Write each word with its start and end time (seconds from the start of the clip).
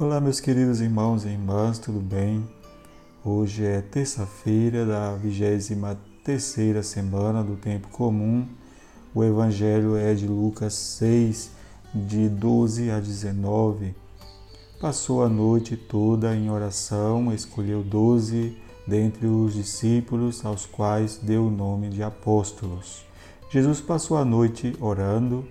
Olá, 0.00 0.20
meus 0.20 0.40
queridos 0.40 0.80
irmãos 0.80 1.24
e 1.24 1.28
irmãs, 1.28 1.78
tudo 1.78 2.00
bem? 2.00 2.44
Hoje 3.24 3.64
é 3.64 3.80
terça-feira 3.80 4.84
da 4.84 5.14
23 5.14 5.96
terceira 6.24 6.82
semana 6.82 7.44
do 7.44 7.54
tempo 7.54 7.86
comum. 7.90 8.44
O 9.14 9.22
evangelho 9.22 9.96
é 9.96 10.12
de 10.12 10.26
Lucas 10.26 10.74
6, 10.74 11.48
de 11.94 12.28
12 12.28 12.90
a 12.90 12.98
19. 12.98 13.94
Passou 14.80 15.22
a 15.22 15.28
noite 15.28 15.76
toda 15.76 16.34
em 16.34 16.50
oração, 16.50 17.32
escolheu 17.32 17.84
doze 17.84 18.58
dentre 18.88 19.28
os 19.28 19.54
discípulos, 19.54 20.44
aos 20.44 20.66
quais 20.66 21.18
deu 21.18 21.46
o 21.46 21.50
nome 21.52 21.88
de 21.88 22.02
apóstolos. 22.02 23.06
Jesus 23.48 23.80
passou 23.80 24.16
a 24.16 24.24
noite 24.24 24.74
orando, 24.80 25.46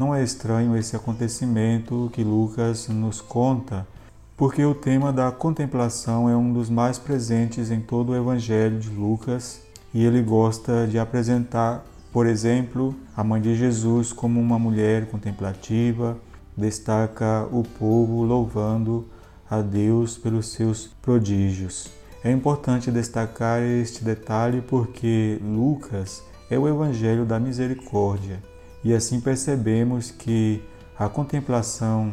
não 0.00 0.14
é 0.14 0.24
estranho 0.24 0.74
esse 0.78 0.96
acontecimento 0.96 2.08
que 2.14 2.24
Lucas 2.24 2.88
nos 2.88 3.20
conta, 3.20 3.86
porque 4.34 4.64
o 4.64 4.74
tema 4.74 5.12
da 5.12 5.30
contemplação 5.30 6.26
é 6.26 6.34
um 6.34 6.54
dos 6.54 6.70
mais 6.70 6.98
presentes 6.98 7.70
em 7.70 7.82
todo 7.82 8.12
o 8.12 8.16
Evangelho 8.16 8.78
de 8.78 8.88
Lucas 8.88 9.60
e 9.92 10.02
ele 10.02 10.22
gosta 10.22 10.86
de 10.86 10.98
apresentar, 10.98 11.84
por 12.10 12.26
exemplo, 12.26 12.94
a 13.14 13.22
mãe 13.22 13.42
de 13.42 13.54
Jesus 13.54 14.10
como 14.10 14.40
uma 14.40 14.58
mulher 14.58 15.04
contemplativa, 15.10 16.16
destaca 16.56 17.46
o 17.52 17.62
povo 17.62 18.22
louvando 18.22 19.06
a 19.50 19.60
Deus 19.60 20.16
pelos 20.16 20.50
seus 20.50 20.86
prodígios. 21.02 21.88
É 22.24 22.32
importante 22.32 22.90
destacar 22.90 23.60
este 23.60 24.02
detalhe 24.02 24.62
porque 24.62 25.38
Lucas 25.44 26.22
é 26.50 26.58
o 26.58 26.66
Evangelho 26.66 27.26
da 27.26 27.38
misericórdia 27.38 28.49
e 28.82 28.94
assim 28.94 29.20
percebemos 29.20 30.10
que 30.10 30.62
a 30.98 31.08
contemplação 31.08 32.12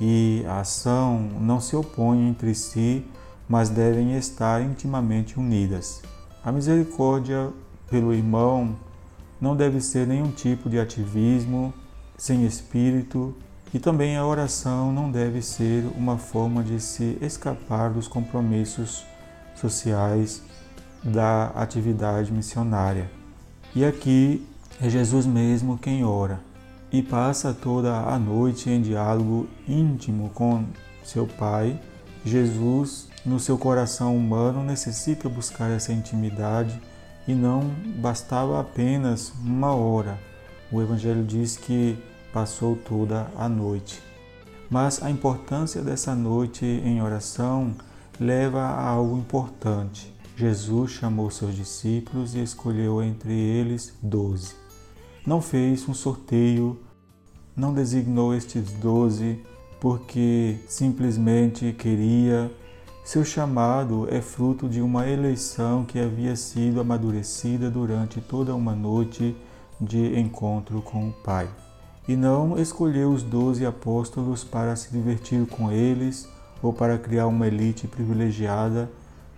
e 0.00 0.44
a 0.46 0.60
ação 0.60 1.28
não 1.40 1.60
se 1.60 1.76
opõem 1.76 2.28
entre 2.28 2.54
si, 2.54 3.04
mas 3.48 3.68
devem 3.68 4.16
estar 4.16 4.62
intimamente 4.62 5.38
unidas. 5.38 6.02
A 6.42 6.50
misericórdia 6.50 7.50
pelo 7.88 8.12
irmão 8.12 8.76
não 9.40 9.54
deve 9.54 9.80
ser 9.80 10.06
nenhum 10.06 10.30
tipo 10.30 10.68
de 10.68 10.78
ativismo 10.78 11.72
sem 12.16 12.44
espírito, 12.46 13.34
e 13.72 13.78
também 13.78 14.16
a 14.16 14.24
oração 14.24 14.92
não 14.92 15.10
deve 15.10 15.42
ser 15.42 15.84
uma 15.96 16.16
forma 16.16 16.62
de 16.62 16.80
se 16.80 17.18
escapar 17.20 17.90
dos 17.90 18.06
compromissos 18.06 19.04
sociais 19.56 20.42
da 21.02 21.46
atividade 21.48 22.32
missionária. 22.32 23.10
E 23.74 23.84
aqui 23.84 24.46
é 24.80 24.90
Jesus 24.90 25.24
mesmo 25.24 25.78
quem 25.78 26.04
ora 26.04 26.40
e 26.90 27.02
passa 27.02 27.52
toda 27.52 27.92
a 27.92 28.18
noite 28.18 28.70
em 28.70 28.82
diálogo 28.82 29.48
íntimo 29.68 30.30
com 30.30 30.64
seu 31.02 31.26
Pai. 31.26 31.80
Jesus, 32.24 33.08
no 33.24 33.38
seu 33.38 33.58
coração 33.58 34.16
humano, 34.16 34.62
necessita 34.64 35.28
buscar 35.28 35.70
essa 35.70 35.92
intimidade 35.92 36.80
e 37.26 37.34
não 37.34 37.62
bastava 37.98 38.60
apenas 38.60 39.32
uma 39.44 39.74
hora. 39.74 40.18
O 40.70 40.80
Evangelho 40.80 41.24
diz 41.24 41.56
que 41.56 41.98
passou 42.32 42.76
toda 42.76 43.28
a 43.36 43.48
noite. 43.48 44.02
Mas 44.70 45.02
a 45.02 45.10
importância 45.10 45.82
dessa 45.82 46.14
noite 46.14 46.64
em 46.64 47.02
oração 47.02 47.74
leva 48.18 48.60
a 48.60 48.88
algo 48.88 49.18
importante. 49.18 50.12
Jesus 50.36 50.92
chamou 50.92 51.30
seus 51.30 51.54
discípulos 51.54 52.34
e 52.34 52.42
escolheu 52.42 53.02
entre 53.02 53.32
eles 53.32 53.92
doze 54.02 54.63
não 55.26 55.40
fez 55.40 55.88
um 55.88 55.94
sorteio, 55.94 56.78
não 57.56 57.72
designou 57.72 58.34
estes 58.34 58.72
doze 58.72 59.40
porque 59.80 60.56
simplesmente 60.66 61.72
queria. 61.72 62.50
Seu 63.04 63.24
chamado 63.24 64.08
é 64.10 64.20
fruto 64.20 64.68
de 64.68 64.80
uma 64.80 65.06
eleição 65.06 65.84
que 65.84 65.98
havia 65.98 66.34
sido 66.36 66.80
amadurecida 66.80 67.70
durante 67.70 68.20
toda 68.20 68.54
uma 68.54 68.74
noite 68.74 69.36
de 69.80 70.18
encontro 70.18 70.80
com 70.80 71.08
o 71.08 71.12
Pai. 71.12 71.48
E 72.08 72.16
não 72.16 72.58
escolheu 72.58 73.10
os 73.10 73.22
doze 73.22 73.64
apóstolos 73.64 74.42
para 74.42 74.74
se 74.76 74.90
divertir 74.90 75.46
com 75.46 75.70
eles 75.70 76.28
ou 76.62 76.72
para 76.72 76.98
criar 76.98 77.26
uma 77.26 77.46
elite 77.46 77.86
privilegiada, 77.86 78.90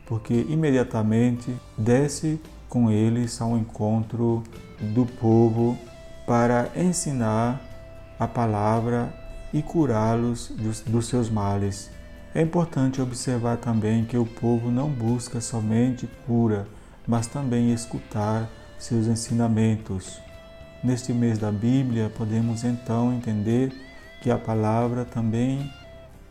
porque 0.07 0.47
imediatamente 0.49 1.53
desce 1.77 2.41
com 2.69 2.91
eles 2.91 3.41
ao 3.41 3.57
encontro 3.57 4.45
do 4.81 5.07
povo 5.07 5.79
para 6.27 6.71
ensinar 6.77 7.61
a 8.19 8.27
palavra 8.27 9.13
e 9.53 9.63
curá-los 9.63 10.49
dos, 10.49 10.81
dos, 10.81 11.07
seus 11.07 11.31
males. 11.31 11.91
É 12.35 12.43
importante 12.43 13.01
observar 13.01 13.57
também 13.57 14.05
que 14.05 14.17
o 14.17 14.27
povo 14.27 14.71
não 14.71 14.91
busca 14.91 15.41
somente 15.41 16.09
cura, 16.27 16.67
mas 17.07 17.27
também 17.27 17.73
escutar 17.73 18.49
seus 18.79 19.07
ensinamentos. 19.07 20.21
Neste 20.83 21.13
mês 21.13 21.39
da 21.39 21.51
Bíblia, 21.51 22.11
podemos 22.17 22.65
então 22.65 23.13
entender 23.13 23.73
que 24.21 24.31
a 24.31 24.37
palavra 24.37 25.05
também 25.05 25.71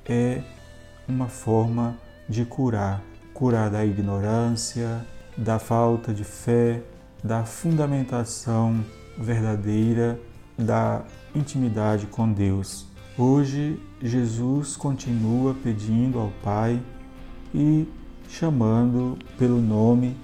é 0.05 0.41
uma 1.07 1.27
forma 1.27 1.97
de 2.29 2.45
curar 2.45 3.01
curar 3.35 3.69
da 3.69 3.85
ignorância, 3.85 5.05
da 5.37 5.59
falta 5.59 6.13
de 6.13 6.23
fé, 6.23 6.81
da 7.25 7.43
fundamentação 7.43 8.85
verdadeira 9.17 10.19
da 10.55 11.03
intimidade 11.33 12.05
com 12.05 12.31
Deus. 12.31 12.85
Hoje, 13.17 13.81
Jesus 13.99 14.77
continua 14.77 15.55
pedindo 15.55 16.19
ao 16.19 16.31
Pai 16.43 16.79
e 17.51 17.87
chamando 18.29 19.17
pelo 19.39 19.59
nome 19.59 20.15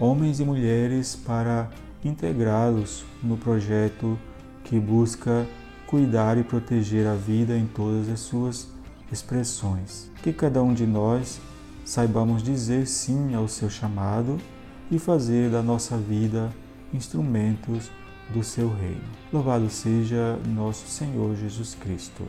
homens 0.00 0.40
e 0.40 0.44
mulheres 0.44 1.14
para 1.14 1.68
integrá-los 2.02 3.04
no 3.22 3.36
projeto 3.36 4.18
que 4.64 4.80
busca 4.80 5.46
cuidar 5.86 6.38
e 6.38 6.42
proteger 6.42 7.06
a 7.06 7.14
vida 7.14 7.54
em 7.54 7.66
todas 7.66 8.08
as 8.08 8.20
suas 8.20 8.66
expressões. 9.12 10.10
Que 10.22 10.32
cada 10.32 10.62
um 10.62 10.72
de 10.72 10.86
nós 10.86 11.38
saibamos 11.84 12.42
dizer 12.42 12.86
sim 12.86 13.34
ao 13.34 13.46
seu 13.46 13.68
chamado 13.68 14.38
e 14.90 14.98
fazer 14.98 15.50
da 15.50 15.62
nossa 15.62 15.96
vida 15.96 16.52
instrumentos 16.92 17.90
do 18.32 18.42
seu 18.42 18.68
reino. 18.68 19.04
Louvado 19.32 19.68
seja 19.70 20.38
nosso 20.46 20.86
Senhor 20.86 21.34
Jesus 21.36 21.74
Cristo. 21.74 22.22